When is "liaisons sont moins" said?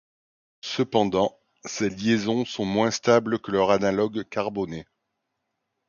1.91-2.89